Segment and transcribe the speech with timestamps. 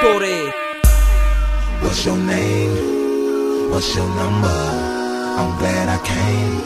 [0.00, 0.54] Records.
[1.82, 3.70] What's your name?
[3.70, 4.46] What's your number?
[4.46, 6.60] I'm glad I came.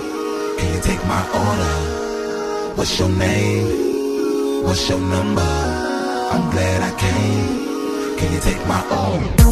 [0.58, 2.76] Can you take my order?
[2.76, 4.64] What's your name?
[4.64, 5.40] What's your number?
[5.40, 8.18] I'm glad I came.
[8.18, 9.42] Can you take my order?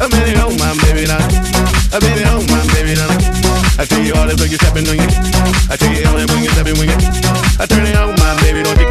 [0.00, 1.18] A minute, oh my baby, now.
[1.92, 2.29] A baby,
[4.30, 5.00] I tell you all this, look, you stepping on.
[5.70, 6.78] I tell you all that when you stepping.
[7.58, 8.86] I turn it on, my baby, don't you?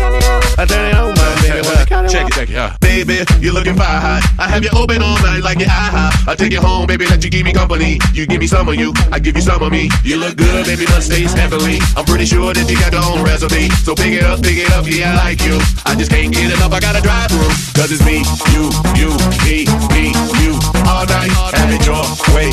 [0.59, 2.09] I turn it on, my baby, when you.
[2.11, 2.75] Check it, check it, yeah.
[2.81, 4.19] Baby, you looking fire hot.
[4.35, 6.11] I have you open all night like your eye high.
[6.27, 7.99] I take you home, baby, let you give me company.
[8.11, 9.87] You give me some of you, I give you some of me.
[10.03, 11.79] You look good, baby, must taste heavily.
[11.95, 13.69] I'm pretty sure that you got your own recipe.
[13.87, 15.55] So pick it up, pick it up, yeah, I like you.
[15.85, 17.47] I just can't get enough, I gotta drive through.
[17.79, 18.67] Cause it's me, you,
[18.99, 19.15] you,
[19.47, 19.63] me,
[19.95, 20.11] me,
[20.43, 20.59] you.
[20.83, 21.31] All night,
[21.69, 22.01] at your
[22.35, 22.49] way,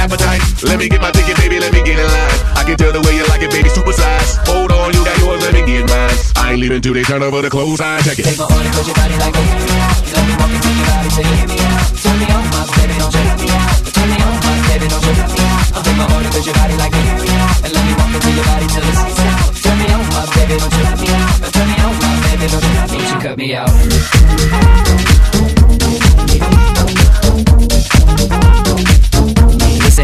[0.00, 0.40] appetite.
[0.64, 2.38] Let me get my ticket, baby, let me get in line.
[2.56, 4.40] I can tell the way you like it, baby, super size.
[4.48, 6.16] Hold on, you got yours, let me get mine.
[6.36, 8.24] I ain't leaving till they turn over the clothes, I check it.
[8.24, 9.44] Take my order, cause your body like me.
[10.16, 11.84] Let me walk into your body, say hear me out.
[12.00, 13.76] Turn me on, my baby, don't you me out.
[13.92, 15.76] Turn me on, my baby, don't you me out.
[15.76, 17.02] I'll take my order, cause your body like me.
[17.60, 19.52] And let me walk into your body till it's out.
[19.60, 21.52] Turn me on, my baby, don't you me out.
[21.52, 22.88] Turn me on, my baby, don't you me out.
[22.88, 25.09] Don't you cut me out.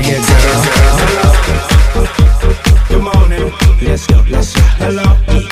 [0.07, 0.63] Here, girl.
[2.87, 3.53] Come on in.
[3.83, 4.23] Let's go.
[4.31, 4.61] Let's go.
[4.79, 5.46] Hello.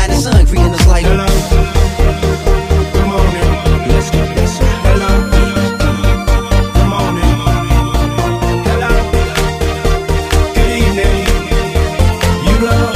[0.00, 1.04] Say the sun greeting us like.
[1.04, 1.26] Hello.
[2.94, 3.48] Come on in.
[3.88, 4.20] Let's go.
[4.36, 4.58] Let's.
[4.86, 5.10] Hello.
[6.74, 7.34] Come on in.
[8.68, 8.92] Hello.
[10.56, 11.18] Good evening.
[12.46, 12.94] You love.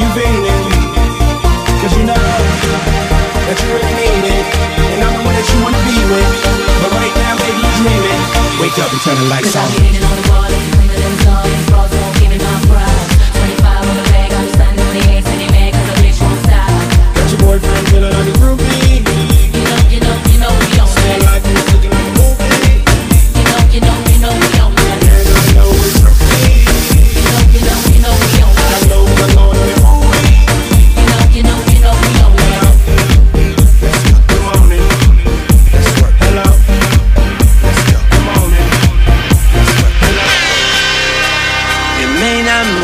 [0.00, 0.64] You feeling.
[1.80, 2.24] Cause you know
[3.46, 4.46] that you really need it.
[4.92, 6.32] And I'm the one that you wanna be with.
[6.82, 8.22] But right now, baby, you dreaming.
[8.60, 10.23] Wake up and turn the lights on.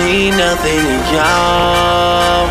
[0.02, 2.48] Mean nothing to y'all.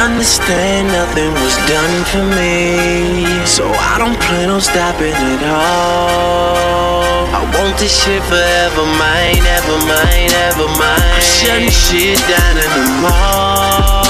[0.00, 3.26] Understand nothing was done for me.
[3.46, 7.26] So I don't plan on stopping at all.
[7.32, 11.12] I want this shit forever mine, ever mine, ever mine.
[11.16, 14.06] I'm shutting shit down in the mall.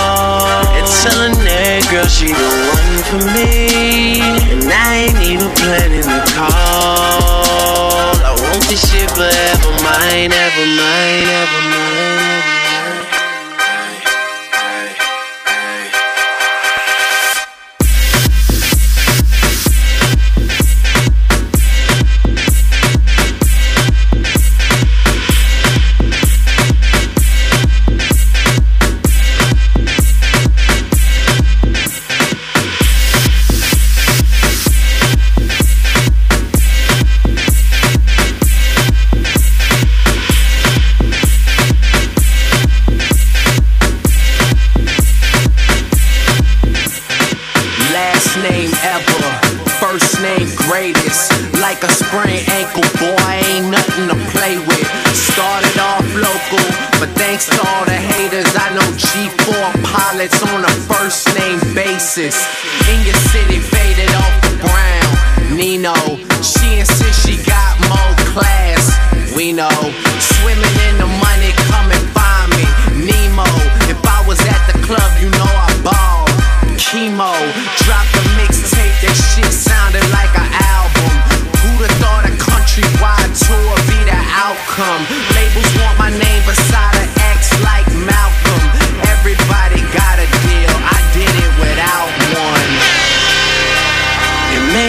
[0.77, 4.21] And telling that girl she the one for me.
[4.53, 8.15] And I ain't even planning the call.
[8.21, 12.16] I want this shit forever mine, ever mine, ever mine,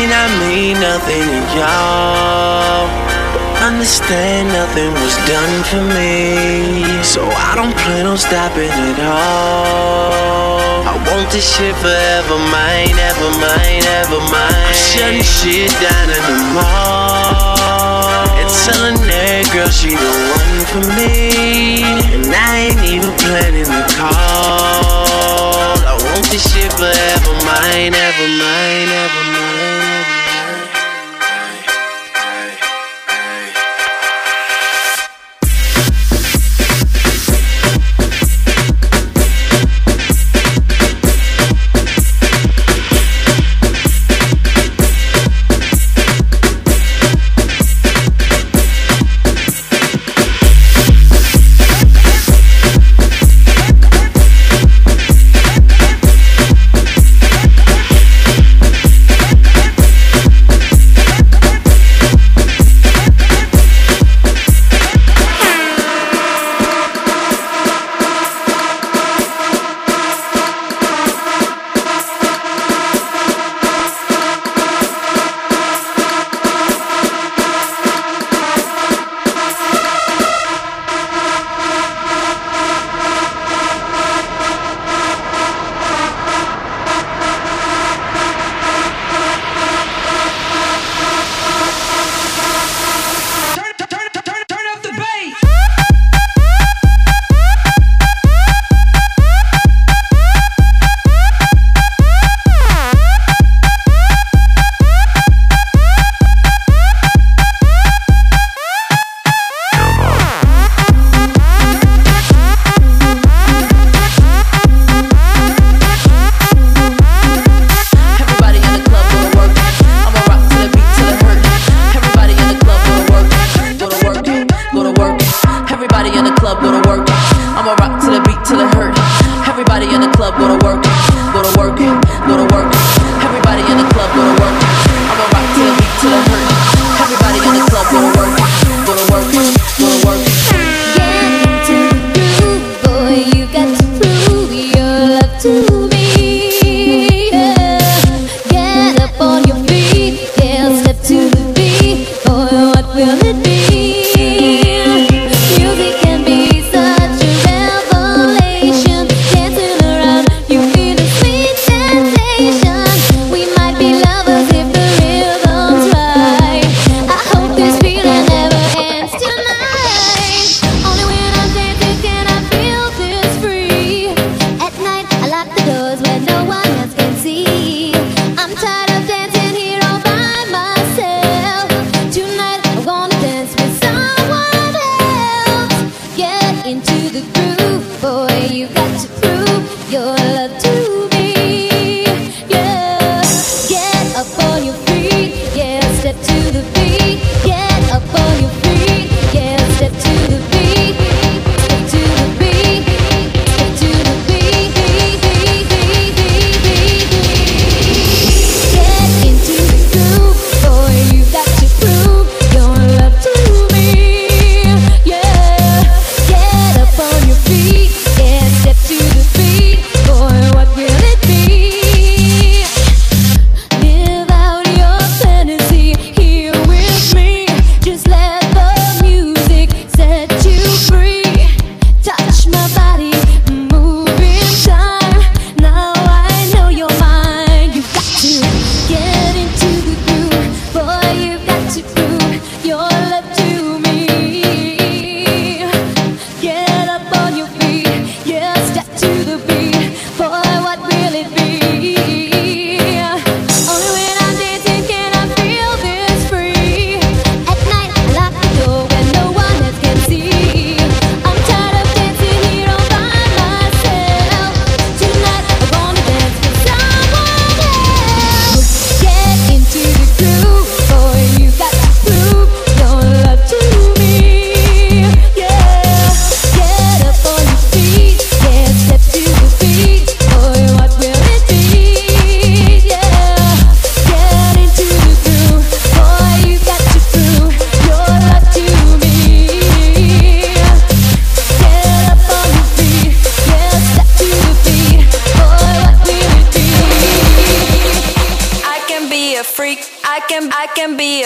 [0.07, 2.87] mean I mean nothing to y'all.
[3.67, 7.03] Understand nothing was done for me.
[7.03, 10.87] So I don't plan on stopping at all.
[10.87, 14.63] I want this shit forever, mine, ever mine, ever mine.
[14.63, 18.31] I'm shutting shit down in the mall.
[18.39, 21.83] And telling that girl she the one for me.
[22.15, 25.75] And I ain't even planning the call.
[25.83, 29.76] I want this shit forever, mine, ever mine, ever mine.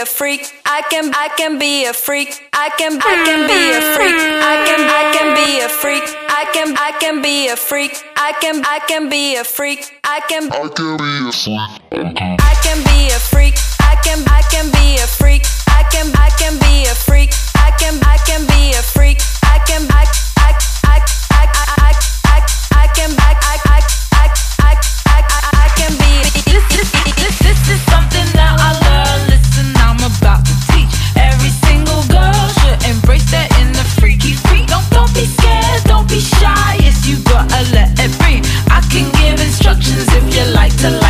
[0.01, 0.41] A freak.
[0.65, 2.29] I can I can be a freak.
[2.53, 4.17] I can I can be a freak.
[4.49, 6.03] I can I can be a freak.
[6.27, 7.93] I can I can be a freak.
[8.17, 9.79] I can I can be a freak.
[10.03, 11.77] I can I can be a freak.
[12.49, 13.55] I can be a freak.
[13.79, 15.43] I can I can be a freak.
[15.69, 17.29] I can I can be a freak.
[17.55, 19.17] I can I can be a freak.
[19.43, 20.20] I can I I
[37.95, 38.45] gotta it breathe.
[38.69, 41.00] I can give instructions if you like to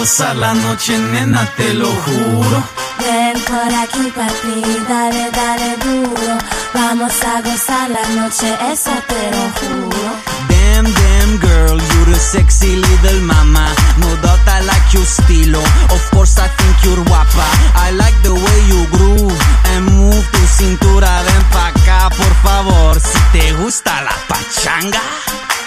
[0.00, 2.64] Gozar la noche, nena, te lo juro.
[3.00, 6.38] Ven por aquí, papi, dale, dale duro.
[6.72, 10.10] Vamos a gozar la noche, eso te lo juro.
[10.48, 13.66] Damn, damn girl, you're a sexy little mama.
[13.98, 15.60] No doubt I like your estilo.
[15.92, 17.46] Of course I think you're guapa.
[17.74, 19.40] I like the way you groove
[19.74, 21.22] and move tu cintura.
[21.26, 22.98] Ven pa' acá, por favor.
[22.98, 25.02] Si te gusta la pachanga,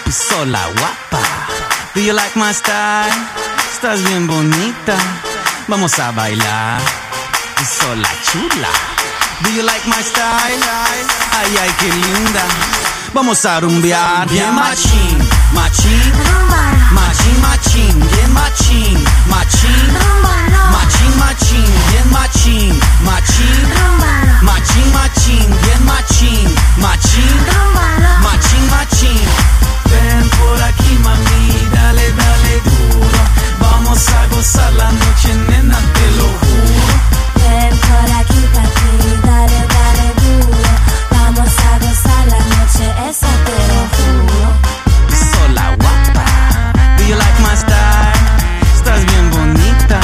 [0.10, 1.73] sola guapa.
[1.94, 3.14] Do you like my style?
[3.72, 4.98] Estás bien bonita.
[5.68, 6.82] Vamos a bailar.
[7.80, 8.70] Sola chula.
[9.44, 10.64] Do you like my style?
[11.38, 12.44] Ay, ay, qué linda.
[13.14, 14.28] Vamos a rumbear.
[14.28, 15.18] Bien machín,
[15.54, 16.14] machín.
[16.92, 19.98] Machín, machín, bien machín, machín.
[20.72, 23.70] Machín, machín, bien machín, machín.
[24.42, 27.38] Machín, machín, bien machín, machín.
[28.24, 29.63] Machín, machín.
[34.10, 36.86] A gozar la noche, nena, te lo juro.
[37.36, 38.90] Ven por aquí, papi,
[39.28, 40.72] dale, dale duro.
[41.12, 44.44] Vamos a gozar la noche, eso te lo juro.
[45.32, 46.26] sola guapa.
[46.98, 48.14] Do you like my style?
[48.76, 50.00] Estás bien bonita.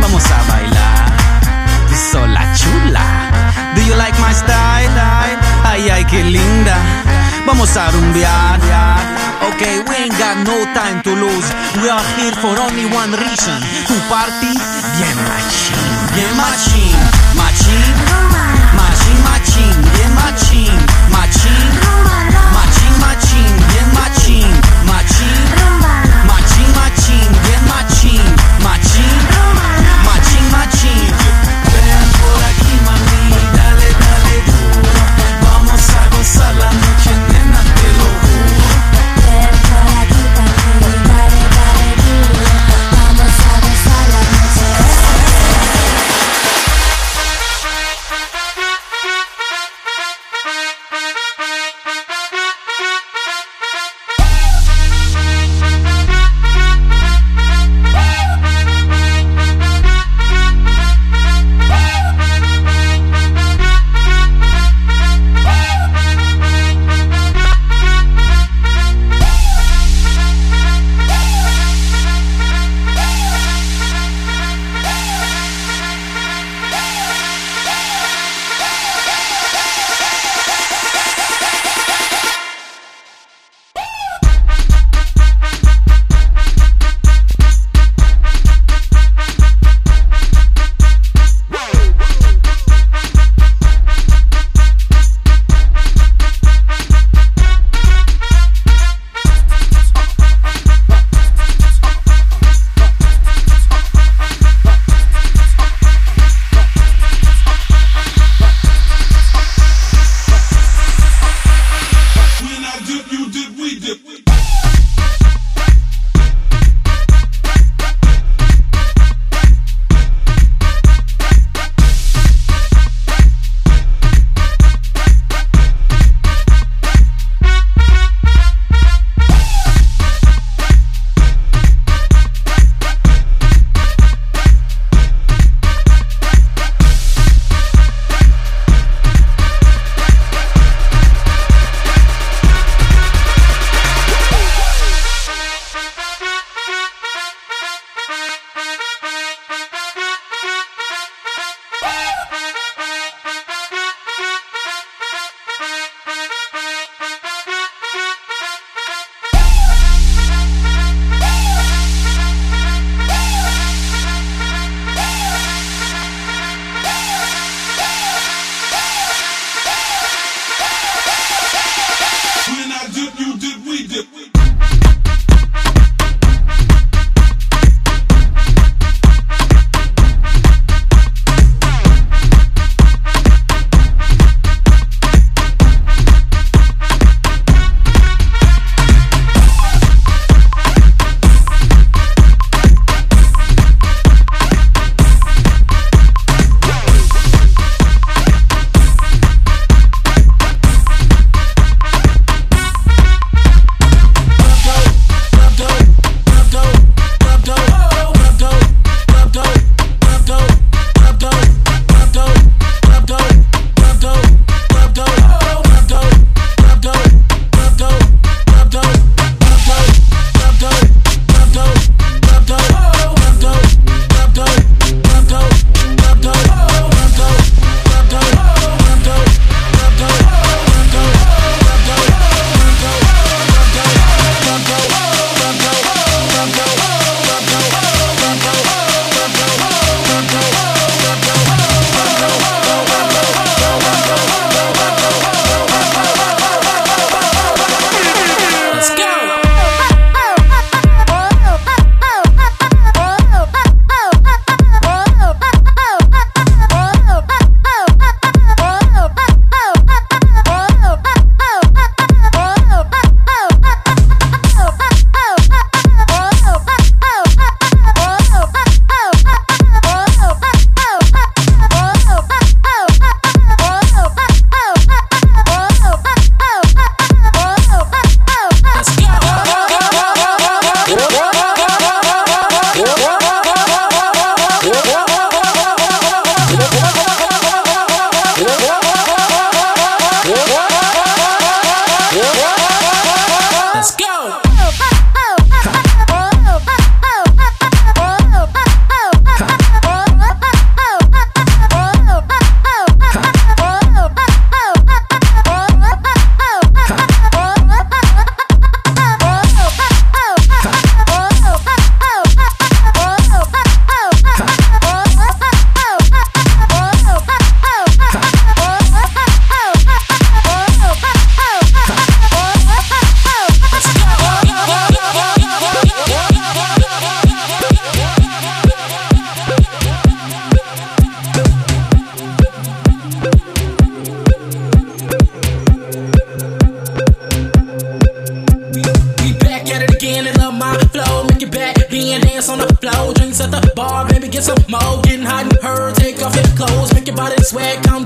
[0.00, 1.06] Vamos a bailar.
[2.10, 3.06] Sola chula.
[3.74, 5.00] Do you like my style?
[5.64, 6.76] Ay, ay, qué linda.
[7.46, 8.60] Vamos a rumbear.
[9.48, 10.01] Okay, we ain't
[10.34, 11.48] got no time to lose.
[11.82, 13.58] We are here for only one reason.
[13.88, 14.52] To party
[14.96, 15.76] bien machín.
[16.14, 16.96] Bien machín.
[17.36, 17.94] Machín.
[18.78, 19.74] Machín, machín.
[19.94, 20.14] Bien.
[20.14, 20.81] Machín.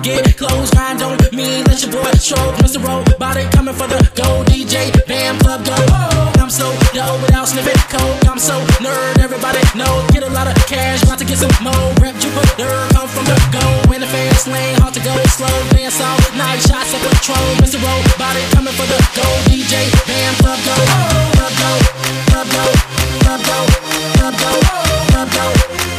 [0.07, 0.71] get close.
[0.71, 2.55] Grind on me, let your boy stroke.
[2.63, 2.79] Mr.
[2.79, 4.95] Robotic coming for the gold DJ.
[5.07, 5.75] Bam, club go.
[5.91, 8.23] Oh, I'm so yo without sniffing coke.
[8.31, 10.07] I'm so nerd, everybody know.
[10.15, 11.87] Get a lot of cash, about to get some more.
[11.99, 15.57] Rep Jupiter, come from the gold In the fast lane, hard to go slow.
[15.75, 17.47] Dance all night, shots of patrol.
[17.59, 17.83] Mr.
[17.83, 19.91] Robotic coming for the gold DJ.
[20.07, 20.75] Bam, club go.
[20.79, 21.71] Oh, club go,
[22.31, 22.65] club go,
[23.25, 23.59] club go,
[24.15, 24.53] club go,
[25.11, 25.47] club go,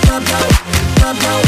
[0.08, 0.38] club go.
[0.48, 0.67] Club go.
[1.10, 1.48] Whoa.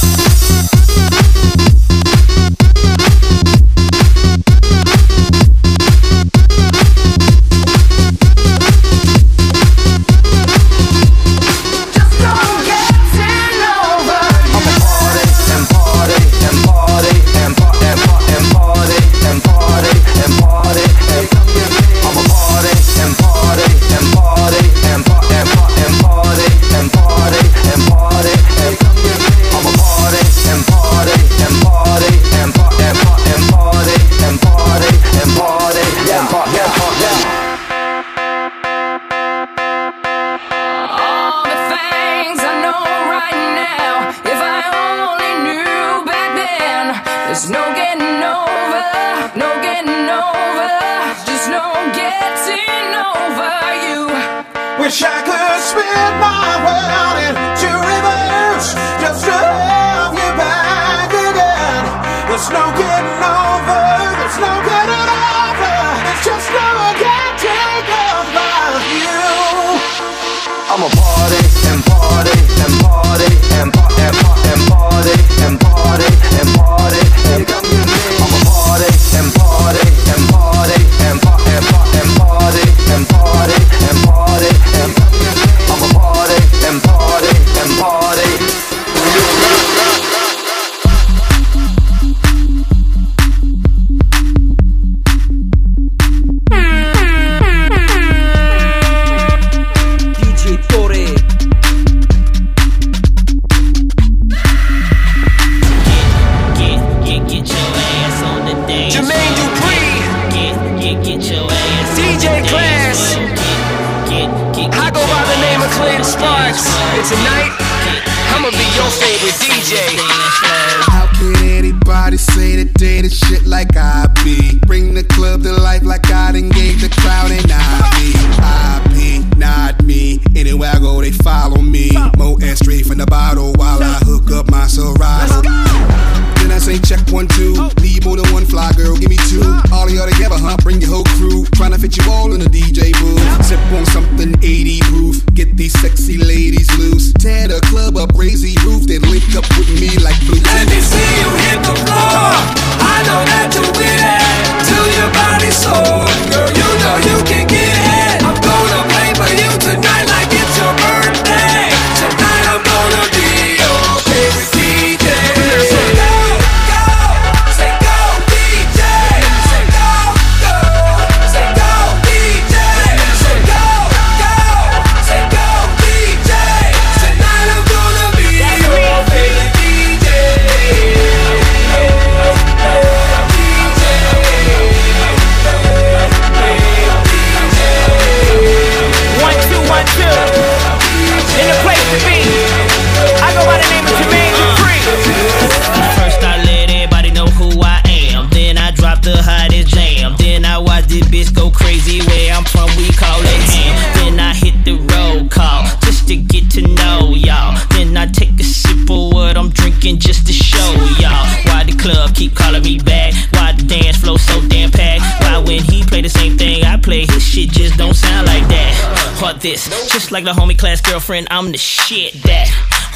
[220.11, 222.47] Just like the homie class girlfriend, I'm the shit that.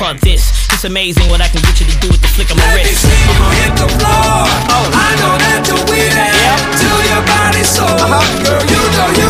[0.04, 2.58] Or this, it's amazing what I can get you to do with the flick of
[2.60, 3.56] my Let me see you Uh-huh.
[3.64, 4.44] hit the floor.
[4.68, 4.92] Oh.
[4.92, 6.36] I know that you with it.
[6.76, 7.88] Till your body so,
[8.44, 9.25] girl, you know you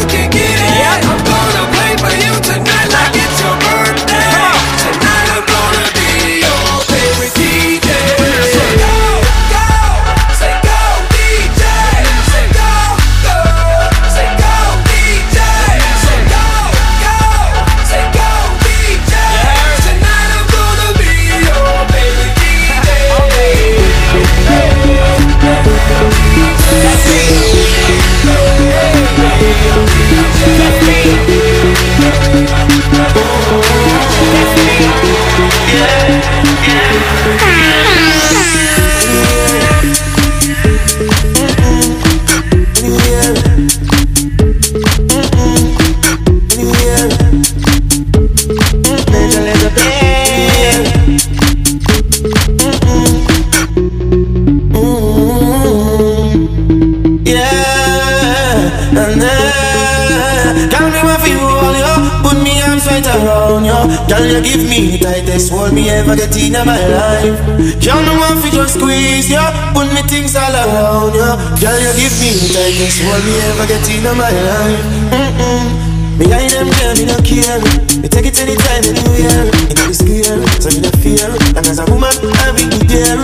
[66.55, 67.39] in my life.
[67.83, 69.43] Girl, me want feel just squeeze you
[69.75, 73.67] Put me things all around you Girl, you give me the tightest hold me ever
[73.67, 74.83] get in my life?
[75.11, 75.85] Mm-mm.
[76.15, 77.59] Me I them girl, me no care.
[77.99, 81.27] Me take it anytime, anywhere Me no scare, so me no fear.
[81.59, 83.19] And as a woman, I be there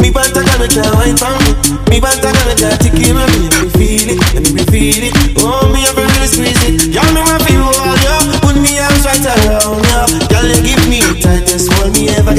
[0.00, 1.52] Me want to come and try wine for me.
[1.92, 3.24] Me want come and try to keep me.
[3.44, 5.14] Let me feel it, let me feel it.
[5.44, 5.59] Oh,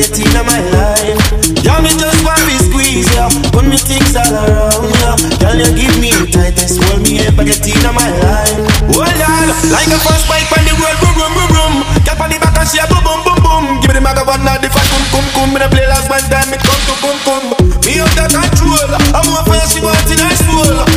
[0.02, 1.22] me get in my life
[1.62, 5.70] Y'all me just want to squeeze you Put me things all around you Y'all you
[5.78, 8.58] give me the tightest hold me ever get in my life
[8.90, 11.74] Hold on, like a first bike on the road, boom, boom, boom, boom.
[12.04, 13.64] Get on the back and she a boom, boom, boom, boom.
[13.80, 15.48] Give me the maga one now, the fat cum, cum, cum.
[15.54, 17.44] Me the play last one time, it come to cum, cum.
[17.86, 18.92] Me out of control.
[19.16, 20.90] I'm more fire, she want in her soul.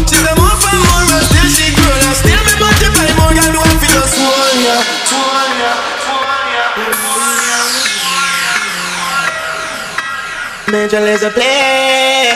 [10.74, 12.34] Major Lazer play.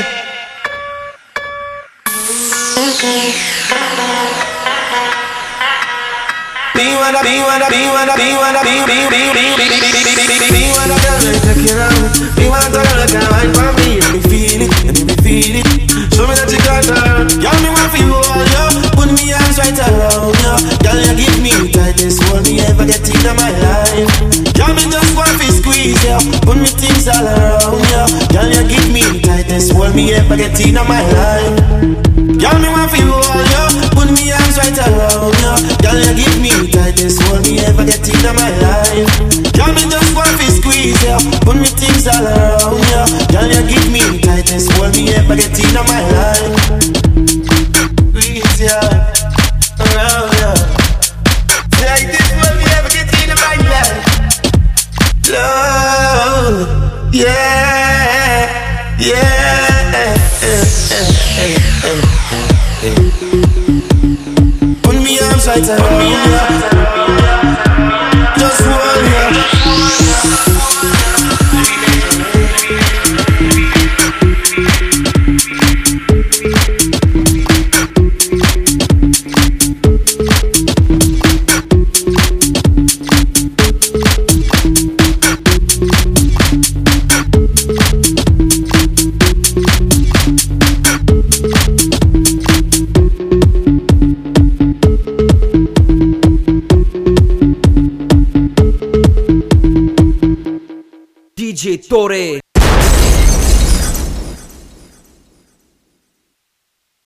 [6.77, 9.91] Me wanna, me wanna, me wanna, me wanna, me, me, me, me, me, me, me,
[9.91, 12.15] me, me, me, me wanna girl like take it out.
[12.39, 13.99] Me want a girl that can wine for me.
[13.99, 15.67] Let me feel it, let me feel it.
[16.15, 17.27] Show me that you got her.
[17.43, 18.87] Girl, me want feel all you.
[18.95, 20.79] Put me arms right around you.
[20.79, 21.68] Girl, you give me
[22.69, 24.13] ever get in my life.
[24.55, 26.19] Girl, me just want to squeeze you.
[26.45, 28.05] Put me things all around you.
[28.33, 31.57] Girl, you give me the tightest hold me ever get in my life.
[32.39, 33.65] Girl, me want feel all you.
[33.97, 35.55] Put me arms right around you.
[35.81, 39.09] Girl, you give me the tightest hold me ever get in my life.
[39.57, 41.19] Girl, me just want to squeeze you.
[41.43, 43.03] Put me things all around you.
[43.33, 47.08] Girl, you give me the tightest hold me ever get in my life.
[65.61, 65.88] brighter